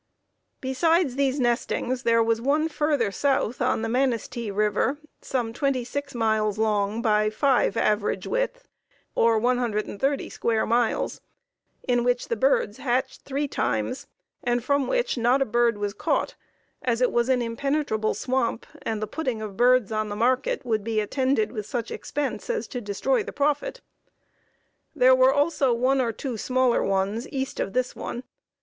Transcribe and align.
Besides 0.61 1.15
these 1.15 1.39
nestings, 1.39 2.01
there 2.01 2.23
was 2.23 2.41
one 2.41 2.69
further 2.69 3.11
south 3.11 3.61
on 3.61 3.83
the 3.83 3.87
Manistee 3.87 4.49
River, 4.49 4.97
some 5.21 5.53
twenty 5.53 5.83
six 5.83 6.15
miles 6.15 6.57
long 6.57 7.03
by 7.03 7.29
five 7.29 7.77
average 7.77 8.25
width, 8.25 8.67
or 9.13 9.37
130 9.37 10.27
square 10.31 10.65
miles, 10.65 11.21
in 11.87 12.03
which 12.03 12.29
the 12.29 12.35
birds 12.35 12.77
hatched 12.79 13.21
three 13.21 13.47
times, 13.47 14.07
and 14.43 14.63
from 14.63 14.87
which 14.87 15.19
not 15.19 15.39
a 15.39 15.45
bird 15.45 15.77
was 15.77 15.93
caught, 15.93 16.33
as 16.81 16.99
it 16.99 17.11
was 17.11 17.29
an 17.29 17.43
impenetrable 17.43 18.15
swamp, 18.15 18.65
and 18.81 19.03
the 19.03 19.05
putting 19.05 19.39
of 19.39 19.55
birds 19.55 19.91
on 19.91 20.09
the 20.09 20.15
market 20.15 20.65
would 20.65 20.83
be 20.83 20.99
attended 20.99 21.51
with 21.51 21.67
such 21.67 21.91
expense 21.91 22.49
as 22.49 22.67
to 22.67 22.81
destroy 22.81 23.21
the 23.21 23.31
profit. 23.31 23.81
There 24.95 25.13
were 25.13 25.31
also 25.31 25.71
one 25.73 26.01
or 26.01 26.11
two 26.11 26.37
smaller 26.37 26.83
ones, 26.83 27.29
east 27.29 27.59
of 27.59 27.73
this 27.73 27.95
one. 27.95 28.23